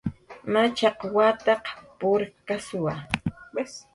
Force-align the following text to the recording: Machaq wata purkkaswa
Machaq 0.53 0.97
wata 1.15 1.53
purkkaswa 1.99 2.93